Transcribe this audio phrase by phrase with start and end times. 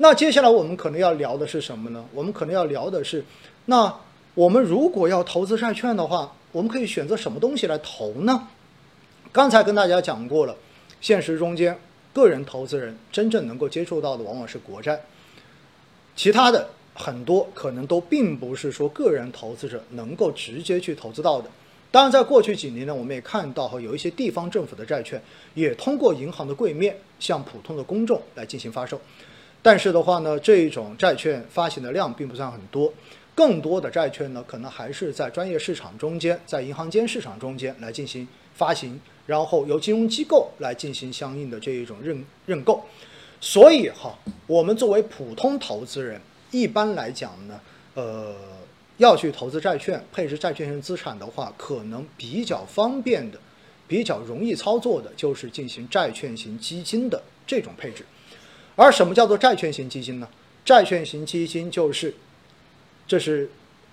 [0.00, 2.04] 那接下来我们可能要聊的是什么呢？
[2.14, 3.24] 我们可能要聊的是，
[3.66, 3.92] 那
[4.34, 8.48] 我们如果要投资债券的话，我们可以选择什么东西来投呢？
[9.32, 10.56] 刚才跟大家讲过了，
[11.00, 11.76] 现实中间
[12.12, 15.00] 个人投资人真正能够接触到的往往是国债，
[16.14, 21.50] 其他的很多可能都并不是说个人投资者能够直接去投资到的。
[21.90, 25.20] 当然，在过去几年呢，我们也看到哈，有一些地方政府的债券
[25.54, 29.00] 也通过银行的柜面向普通的公众来进行发售。
[29.62, 32.92] 但是的话呢，这一种债券发行的量并不算很多，
[33.34, 42.82] 更多的债券呢，可能还是在专业市场中间，在银行间市场中间来进行发行，然后由金融机构来进行相应的这一种认认购。
[43.40, 46.20] 所以哈，我们作为普通投资人，
[46.50, 47.60] 一般来讲呢，
[47.94, 48.34] 呃，
[48.96, 53.38] 要去投资债券、配置债券型资产的话，可能比较方便的、
[53.86, 58.04] 比较容易操作的，就是进行债券型基金的这种配置。
[58.78, 60.28] 而什么叫做债券型基金呢？
[60.64, 62.14] 债券型基金就是，
[63.08, 63.50] 这是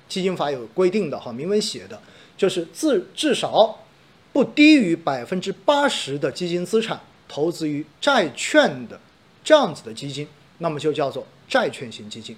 [0.08, 2.00] 基金法有规定的哈，明文写的，
[2.38, 3.83] 就是自至少
[4.31, 9.00] 不低于百分之八十的基金资产投资于债券的
[9.44, 10.28] 这样子的基金，
[10.59, 12.38] 那么就叫做债券型基金。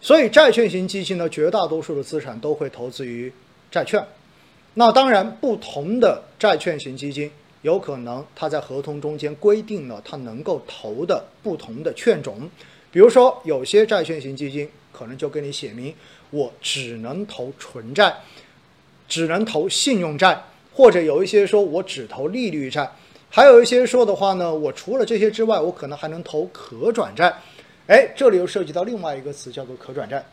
[0.00, 3.32] 所以债券型基金呢，绝大多数的资产都会投资于
[3.70, 4.04] 债券。
[4.74, 7.30] 那当然，不同的债券型基金。
[7.62, 12.48] 有可能他在合同中间规定了他能够投的不同的券种，
[12.92, 15.92] 比如说有些债券型基金可能就给你写明
[16.30, 18.14] 我只能投纯债，
[19.08, 22.90] 只能投信用债，或者有一些说我只投利率债，
[23.30, 27.34] 还有一些说的话呢，我除了这些之外，我可能还能投可转债。
[27.86, 30.24] 哎，这里又涉及到另外一个词，叫做可转债。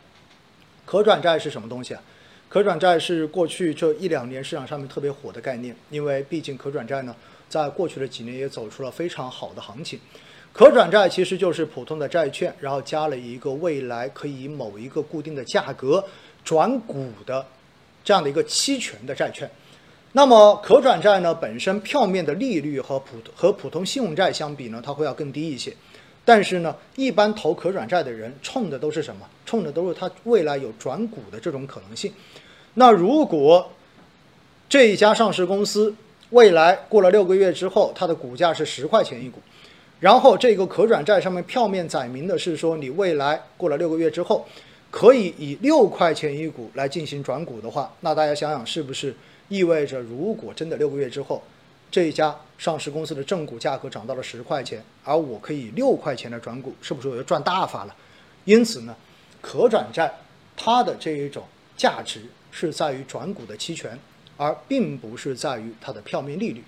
[0.86, 2.02] 可转债是什么东西啊？
[2.48, 7.14] 可转债是过去这一两年市场上面特别火的概念，因为毕竟可转债呢，
[7.50, 10.00] 在过去的几年也走出了非常好的行情。
[10.54, 16.02] 可转债其实就是普通的债券，然后加了一个未来可以以某一个固定的价格
[16.46, 17.46] 转股的
[18.06, 19.50] 这样的一个期权的债券。
[20.14, 25.76] 那么可转债呢，本身票面的利率和普和普通信用债相比呢，它会要更低一些。
[26.26, 29.26] 但是呢，一般投可转债的人冲的都是什么？
[29.46, 32.12] 冲的都是它未来有转股的这种可能性。
[32.74, 33.72] 那如果
[34.68, 35.94] 这一家上市公司
[36.32, 39.40] 未来过了六个月之后，它的股价是十块钱一股，
[40.00, 44.46] 然后这个可转债上面票面载明的是说，你未来过了六个月之后，
[44.90, 49.16] 可以以六块钱一股来进行转股的话，那大家想想是不是
[49.48, 51.44] 意味着，如果真的六个月之后，
[51.96, 57.96] 这一家上市公司的正股价格涨到了十块钱，而我可以六块钱的转股，是不是我就赚大发了？
[58.44, 58.94] 因此呢，
[59.40, 60.14] 可转债
[60.58, 61.42] 它的这一种
[61.78, 62.26] 价值。
[62.52, 63.98] 是在于转股的期权，
[64.36, 66.62] 而并不是在于它的票面利率。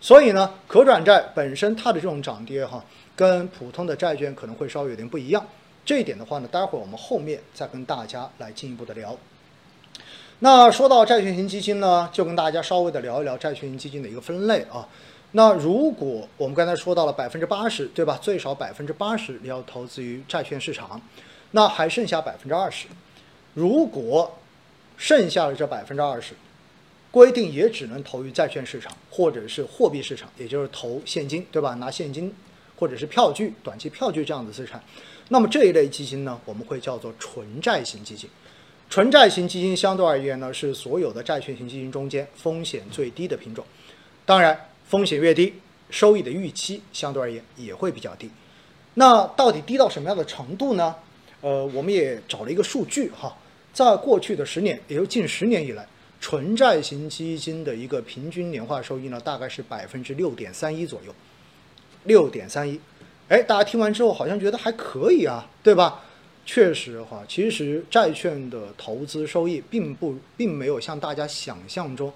[0.00, 2.84] 所以呢，可转债本身它的这种涨跌哈，
[3.16, 5.44] 跟普通的债券可能会稍微有点不一样。
[5.84, 9.16] 这一点的话呢，待会儿我们后面再跟大家来进一步的聊。
[10.40, 14.86] 那说到债券型基金呢，就跟大家稍微的聊一聊债券型基金的一个分类啊。
[15.32, 18.16] 那如果我们刚才说到了百分之八十，对吧？
[18.22, 21.00] 最少百分之八十你要投资于债券市场，
[21.50, 22.86] 那还剩下百分之二十，
[23.52, 24.38] 如果
[24.96, 26.34] 剩下的这百分之二十，
[27.10, 31.74] 规定也只能投于债券市场或者是货币市场，也就是投现金，对吧？
[31.74, 32.32] 拿现金
[32.76, 34.80] 或者是票据、短期票据这样的资产。
[35.30, 38.30] 那么这一类基金呢，我们会叫做纯债型基金。
[38.90, 43.64] 纯债型基金相对而言呢，是所有的债券型基金中间风险最低的品种。
[44.24, 45.54] 当然，风险越低，
[45.90, 48.30] 收益的预期相对而言也会比较低。
[48.94, 50.94] 那到底低到什么样的程度呢？
[51.40, 53.36] 呃，我们也找了一个数据哈。
[53.72, 55.86] 在过去的十年，也就近十年以来，
[56.20, 61.14] 纯债型基金的一个平均年化收益呢，大概是百分之六点三一左右。
[62.04, 62.80] 六点三一，
[63.28, 66.02] 哎，大家听完之后好像觉得还可以啊，对吧？
[66.50, 72.10] 确实哈，其实债券的投资收益并不，并没有像大家想象中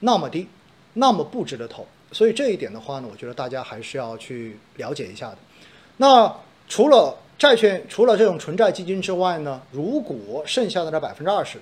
[0.00, 0.48] 那么低，
[0.94, 1.86] 那么不值得投。
[2.10, 5.38] 所以这一点的话呢，我觉得大家还是要去了解一下的。
[5.98, 6.34] 那
[6.68, 11.60] 除了债券除了这种纯债基金之外呢，如果剩下的那百分之二十，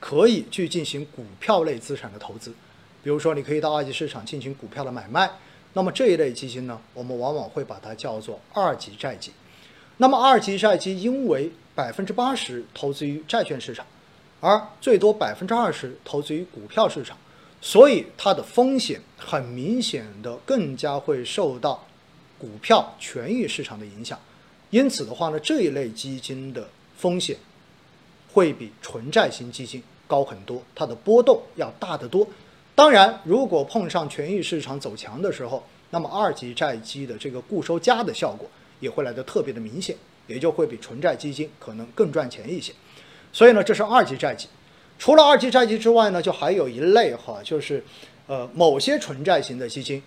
[0.00, 2.50] 可以去进行股票类资产的投资，
[3.04, 5.30] 比如说你可以到二级市场进行股票的买卖，
[5.74, 9.30] 那么这一类基金呢，我们往往会把它叫做二级债基。
[9.98, 13.84] 那么二级债基因为百分之八十投资于债券市场，
[14.40, 17.16] 而最多百分之二十投资于股票市场，
[17.60, 21.84] 所以它的风险很明显的更加会受到
[22.38, 24.18] 股票权益市场的影响。
[24.70, 27.36] 因此的话呢，这一类基金的风险
[28.32, 32.26] 会比纯债型基金高很多，它的波动要大得多。
[32.74, 38.48] 当然，如果碰上权益市场走强的时候，那么二级债基的这个固收加的效果
[38.80, 39.96] 也会来的特别的明显，
[40.26, 42.72] 也就会比纯债基金可能更赚钱一些。
[43.32, 44.48] 所以呢，这是二级债基。
[44.98, 47.84] 除了二级债基之外呢，就还有一类哈，就是
[48.26, 50.02] 呃某些纯债型的基金，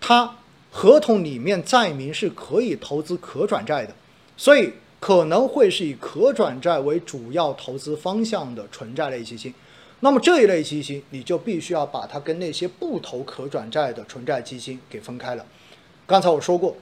[0.00, 0.36] 它
[0.70, 3.94] 合同里面载明是可以投资可转债的，
[4.36, 9.52] 所以可能会是以可转债为主要投资方向的纯债类基金。
[10.00, 15.44] 那么这一类基金，你就必须要把它跟那些不投可转债的纯债基金给分开了。
[16.06, 16.76] 刚才我说过，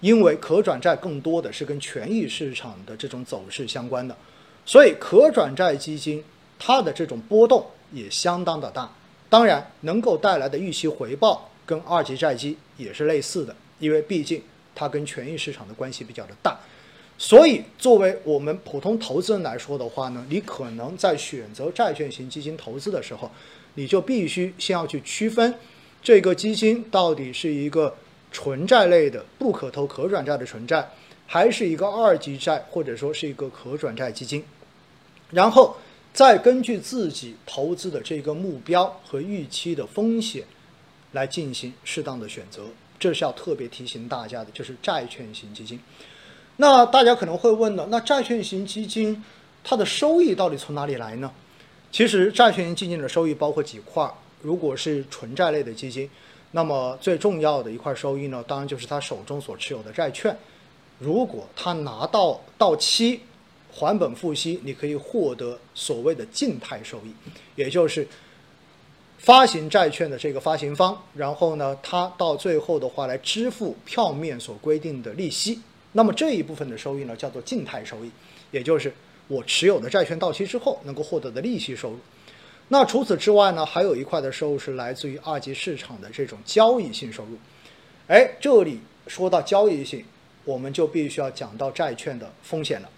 [0.00, 4.16] 因为可转债更多的是跟权益市场的这种走势相关的，
[4.64, 6.22] 所以可转债基金
[6.58, 8.90] 它的这种波动也相当的大。
[9.28, 14.42] 当然，能够带来的预期回报跟二级债基也是类似的，因为毕竟
[14.74, 16.58] 它跟权益市场的关系比较的大。
[17.18, 23.30] 所以，作为我们普通投资人来说的话呢，你可能在选择债券型基金投资的时候，
[23.74, 25.52] 你就必须先要去区分
[26.00, 27.94] 这个基金到底是一个
[28.30, 30.88] 纯债类的不可投可转债的纯债，
[31.26, 34.44] 还是一个二级债或者说是一个可转债基金，
[35.30, 35.76] 然后
[36.12, 40.44] 再根据自己投资的这个目标和预期的风险
[41.12, 42.64] 来进行适当的选择。
[42.98, 45.78] 这是要特别提醒大家的，就是债券型基金。
[46.56, 49.24] 那大家可能会问了，那债券型基金
[49.62, 51.30] 它的收益到底从哪里来呢？
[51.92, 54.10] 其实债券型基金的收益包括几块，
[54.42, 56.10] 如果是纯债类的基金，
[56.52, 60.36] 那么最重要的一块收益呢，当然就是他手中所持有的债券，
[60.98, 63.20] 如果他拿到到期
[63.70, 67.12] 还本付息，你可以获得所谓的静态收益，
[67.54, 68.08] 也就是
[69.18, 75.60] 发行债券的这个发行方，然后呢，他到最后的话来支付票面所规定的利息。
[75.92, 78.10] 那么这一部分的收益呢，叫做静态收益，
[78.50, 78.92] 也就是
[79.26, 81.98] 我持有的债券到期之后能够获得的利息收入。
[82.68, 87.38] 那除此之外呢，还有一块的收入是来自于二级市场的这种交易性收入。
[88.08, 90.04] 哎，这里说到交易性，
[90.44, 92.88] 我们就必须要讲到债券的风险了。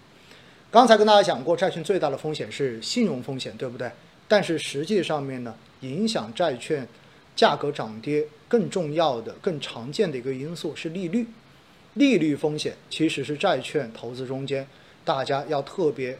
[0.70, 3.90] 刚才跟大家讲过，债券最大的风险是信用风险，对不对？
[4.28, 6.86] 但是实际上面呢，影响债券
[7.34, 11.26] 价格涨跌更重要的、更常见的一个因素是利率。
[11.94, 14.64] 利率风险其实是债券投资中间
[15.04, 16.16] 大家要特别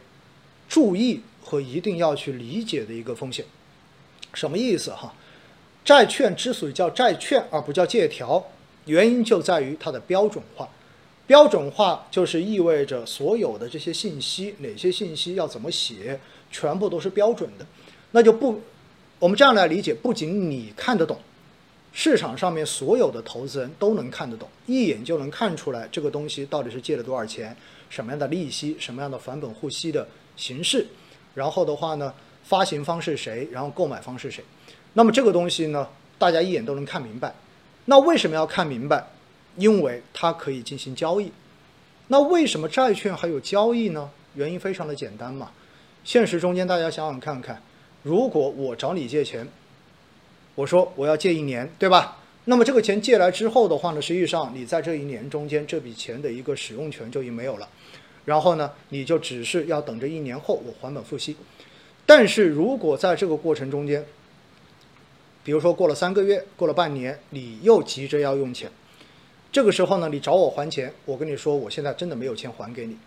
[0.67, 3.45] 注意和一定要去理解的一个风险。
[4.33, 5.13] 什么意思哈？
[5.83, 8.43] 债券之所以叫债券而不叫借条，
[8.85, 10.69] 原因就在于它的标准化。
[11.27, 16.19] 标准化就是意味着所有的这些信息，哪些信息要怎么写，
[16.51, 17.65] 全部都是标准的。
[18.11, 18.61] 那就不，
[19.17, 21.17] 我们这样来理解，不仅你看得懂。
[21.93, 27.55] 市场上面所有的投资人都能看得懂，一眼就能看出来这个东西到底是借了多少钱，
[27.89, 30.85] 什么样的利息，什么样的返本付息的形式，
[31.33, 32.13] 然后的话呢，
[32.43, 34.43] 发行方是谁，然后购买方是谁，
[34.93, 35.87] 那么这个东西呢，
[36.17, 37.33] 大家一眼都能看明白。
[37.85, 39.05] 那为什么要看明白？
[39.57, 41.31] 因为它可以进行交易。
[42.07, 44.09] 那为什么债券还有交易呢？
[44.35, 45.51] 原因非常的简单嘛。
[46.03, 47.61] 现实中间大家想想看看，
[48.03, 49.47] 如果我找你借钱。
[50.55, 52.17] 我说我要借一年，对吧？
[52.45, 57.67] 那么这个钱借来之后的话呢，实际上你在这一年中间，这笔钱的一个使用权就已经没有了。
[58.25, 61.35] 然后呢，你就只是要等着一年后我还本付息。
[62.05, 64.05] 但是如果在这个过程中间，
[65.43, 68.71] 比如说过了三个月，过了半年，你又急着要用钱，
[69.51, 72.97] 这个时候呢，你找我还钱，我跟你说我现在真的没有钱还给你。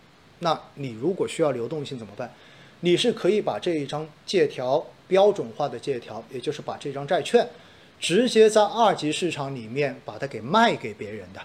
[0.41, 2.33] 那你如果需要流动性怎么办？
[2.81, 4.85] 你是可以把这一张借条。
[5.07, 7.47] 标准化的借条，也就是把这张债券
[8.01, 11.43] 直接在二级市场里面把它给卖给别人的。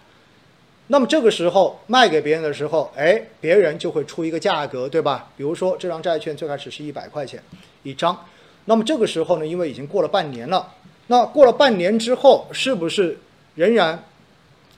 [0.92, 5.32] 那么这个时候卖给别人的时候，哎，别人就会出一个价格，对吧？
[5.38, 7.42] 比如说这张债券最开始是一百块钱
[7.84, 8.26] 一张，
[8.66, 10.74] 那么这个时候呢，因为已经过了半年了，
[11.08, 13.20] 那过了半年之后，是不是
[13.54, 14.04] 仍然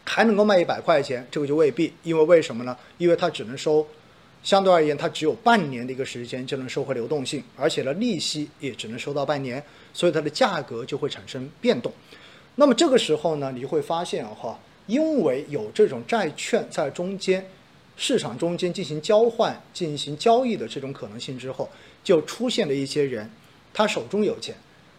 [0.04, 1.26] 还能够卖一百块钱？
[1.32, 2.78] 这个就未必，因为为什么呢？
[2.98, 3.88] 因为它只能收。
[4.44, 9.64] 相对而言，它只有半年的一个时间就能收回流动性，而且呢，利息也只能收到半年，
[9.94, 11.94] 所以它的价格就会产生变动。
[12.56, 14.60] 那么这个时候呢，你就会发现哈，
[14.92, 17.42] 因为有这种债券在中间
[17.96, 21.70] 市场中间进行交换、进行交易的这种可能性之后，
[22.04, 23.32] 就出现了一些人，
[23.74, 24.54] 他手中有钱，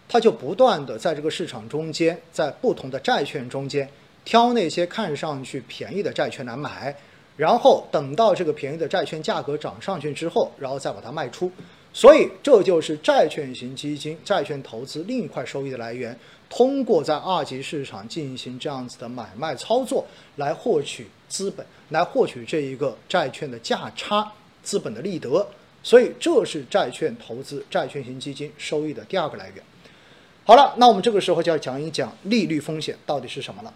[0.08, 3.86] 他就不断的在这个市场中间，在不同的债券中间
[4.24, 6.96] 挑那些看上去便宜的债券来买。
[7.36, 11.52] 然后等到这个便宜的债券价格涨上去之后，然后再把它卖出，
[11.92, 16.18] 所以这就是债券型基金、债券投资另一块收益的来源。
[16.54, 20.04] 通过在二级市场进行这样子的买卖操作，
[20.36, 24.30] 来获取资本，来获取这一个债券的价差、
[24.62, 25.48] 资本的利得。
[25.82, 29.64] 所以这是债券投资、债券型基金收益的第二个来源。
[30.44, 33.72] 好了，那我们这个时候就要讲一讲利率风险到底是什么了。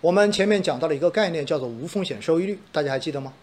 [0.00, 3.34] 我们前面讲到了一个概念，叫做无风险收益率，大家还记得吗？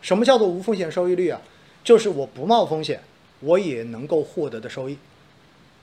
[0.00, 1.42] 什么叫做无风险收益率啊？
[1.82, 3.02] 就是我不冒风险，
[3.40, 4.96] 我也能够获得的收益。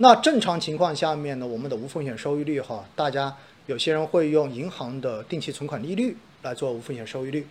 [0.02, 7.46] 那正常情况下面呢，我们的无风险收益率哈，大家有些人会用银行的定期存款利率来做无风险收益率，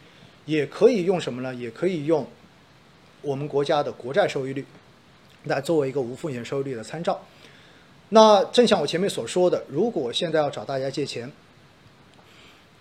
[0.46, 1.54] 也可以用什么呢？
[1.54, 2.26] 也可以用
[3.20, 4.64] 我们国家的国债收益率
[5.44, 7.20] 来作为一个无风险收益率的参照。
[8.08, 11.30] 那正像我前面所说的，如果现在要找大家借钱，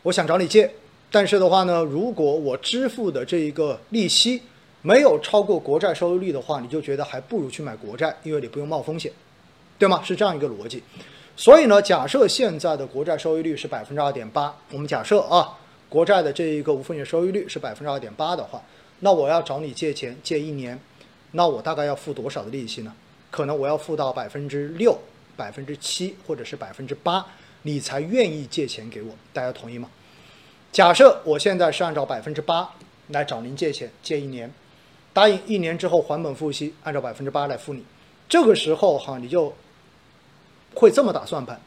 [0.04, 0.72] 我想找你借，
[1.12, 4.44] 但是的话呢，如果我支付的这一个利息
[4.82, 9.12] 没有超过国债收益率的话，你就觉得还不如去买国债，因为你不用冒风险。
[9.78, 10.02] 对吗？
[10.04, 10.84] 是这样一个逻辑。
[11.36, 15.56] 所以呢，假设现在的国债收益率是百分之二点八，我们假设啊，
[15.88, 18.60] 国债的这一个无风险收益率是百分之二点八的话，
[19.02, 20.80] 那我要找你借钱借一年，
[21.34, 22.92] 那我大概要付多少的利息呢？
[23.30, 24.98] 可能我要付到百分之六、
[25.36, 27.24] 百分之七或者是百分之八，
[27.62, 29.14] 你才愿意借钱给我。
[29.32, 29.88] 大家同意吗？
[30.72, 32.68] 假设我现在是按照百分之八
[33.10, 34.52] 来找您借钱，借一年，
[35.14, 37.84] 答应一年之后还本付息，按照百分之八来付你，
[38.28, 39.54] 这个时候哈，你就。
[40.78, 41.60] 会这么打算盘，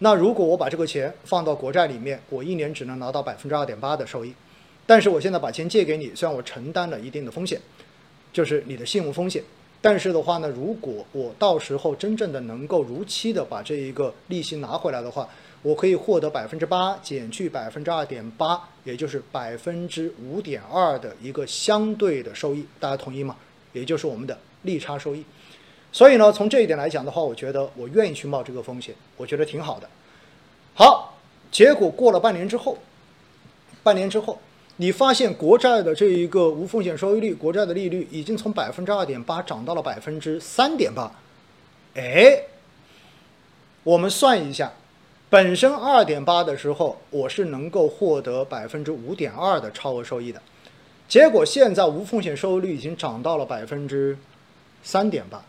[0.00, 4.34] 那如果我把这个钱放到国债里面，我一年只能拿到百分之二点八的收益。
[4.84, 7.58] 但是我现在把钱借给你，虽然我承担了一定的风险，
[8.30, 9.42] 就是你的信用风险，
[9.80, 15.26] 但是的话呢，如果我到时候真正的能够如期的把这一个利息拿回来的话，
[15.62, 22.66] 我可以获得百分之八减去百分之二点八，也就是百分之五点二的一个相对的收益。
[22.78, 23.36] 大家同意吗？
[23.72, 25.24] 也就是我们的利差收益。
[25.92, 29.86] 所以呢，从这一点来讲的话，我觉得我愿意去冒这个风险，我觉得挺好的。
[30.74, 31.18] 好，
[31.50, 32.78] 结果过了半年之后，
[33.82, 34.38] 半年之后，
[34.76, 41.12] 你发现国债的这一个无风险收益率，国债的利率已经从百分之二点八涨到了百分之三点八。
[41.94, 42.40] 哎，
[43.84, 44.72] 我们算一下，
[45.28, 50.40] 本身二点八的时候，我是能够获得百分之五点二的超额收益的，
[51.06, 54.16] 结果现在无风险收益率已经涨到了百分之
[54.82, 55.44] 三点八。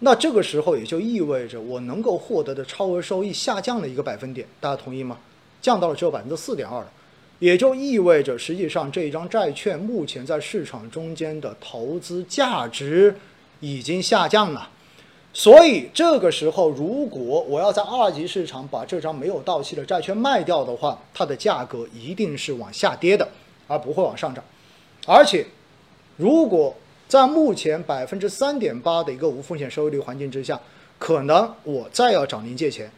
[0.00, 5.18] 那这个时候也就意味着我能够获得的超额收益下降了一个百分点，大家同意吗？
[5.62, 6.92] 降到了只有百分之四点二了，
[7.38, 13.16] 也就意味着实际上这一张债券目前在市场中间的投资价值
[13.60, 14.68] 已经下降了。
[15.32, 23.28] 所以这个时候，如果我要在二级市场把这张没有到期的债券卖掉的话，它的价格一定是往下跌的，
[23.66, 24.42] 而不会往上涨。
[25.06, 25.44] 而且，
[26.16, 26.74] 如果
[27.08, 30.60] 在目前百分之三点八的一个无风险收益率环境之下，
[30.98, 32.90] 可能我再要找您借钱，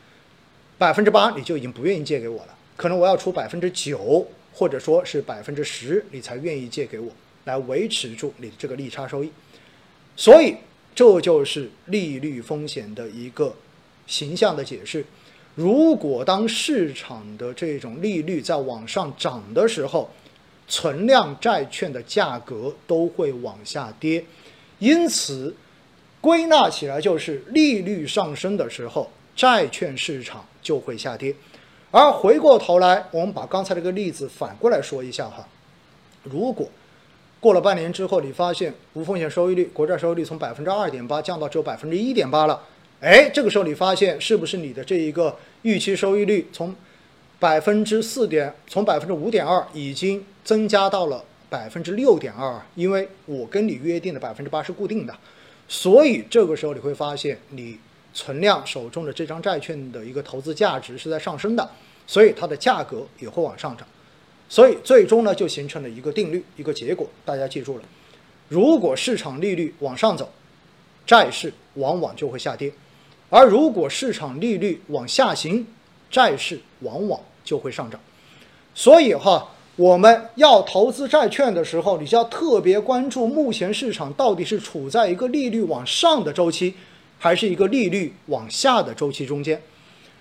[0.78, 7.10] 百分之八你就已经不愿意借给我了，可能我要出百分之九或者说是百分之十，你才愿意借给我，
[7.44, 9.30] 来维持住你的这个利差收益。
[10.16, 10.56] 所以
[10.94, 13.54] 这就是利率风险的一个
[14.06, 15.04] 形象的解释。
[15.54, 20.08] 如果当市场的这种利率在往上涨的时候，
[20.68, 24.22] 存量债券的价格都会往下跌，
[24.78, 25.56] 因此
[26.20, 31.34] 归纳起来就是利率上升的时候，债券市场就会下跌。
[31.90, 35.48] 而回过头来，我们把刚才这个例子反过来说一下哈，
[36.22, 36.68] 如果
[37.40, 42.60] 过了半年之后，你发现无风险收益率、国债收益率从百分之二点八降到只有百分之一点八了，
[43.00, 46.74] 哎，这个时候你发现是不是你的这一个预期收益率从
[47.38, 50.24] 百分之四点，从百分之五点二已经。
[50.44, 55.14] 增加到了百分之六点二，因为我跟你约定的百分之八是固定的，
[55.68, 57.78] 所以这个时候你会发现，你
[58.14, 61.70] 存量手中的这张债券的一个投资价值是在上升的，
[62.06, 63.86] 所以它的价格也会往上涨，
[64.48, 67.84] 所以最终呢就形成了一个定律，一个结果，大家记住了，
[68.48, 70.32] 如果市场利率往上走，
[71.04, 72.72] 债市往往就会下跌，
[73.28, 75.66] 而如果市场利率往下行，
[76.10, 77.98] 债市往往就会上涨，
[78.74, 79.48] 所以哈。
[79.78, 86.74] 我们要投资债券的时候，你就要特别关注目前市场到底是处在一个利率往上的周期，
[87.16, 89.62] 还是一个利率往下的周期中间。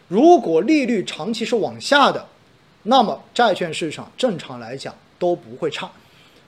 [0.08, 2.24] 如果利率长期是往下的，
[2.84, 5.90] 那么债券市场正常来讲都不会差。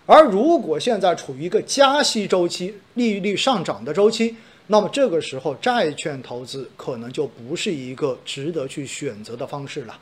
[0.05, 4.35] 而如果现在处于一个加息周期、利率上涨的周期，
[4.67, 9.97] 那么这个时候债券投资可能就不是一个值得去选择的方式了。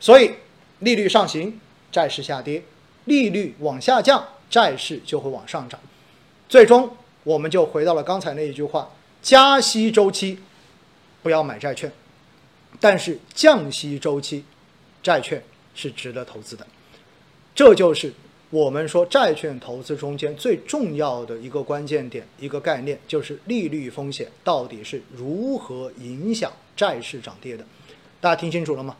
[0.00, 0.32] 所以，
[0.80, 1.60] 利率上行。
[1.90, 2.62] 债市下跌，
[3.06, 5.80] 利率往下降，债市就会往上涨，
[6.46, 8.90] 最终我们就回到了刚才那一句话：
[9.22, 10.38] 加息周期
[11.22, 11.90] 不要买债券，
[12.78, 14.44] 但是降息周期
[15.02, 15.42] 债券
[15.74, 16.66] 是值得投资的。
[17.54, 18.12] 这就是
[18.50, 27.64] 我们说债券投资中间最重要的一个关键点，一个概念，就是利率风险到底是如何影响债市涨跌的。
[28.20, 28.94] 大家听清楚了吗？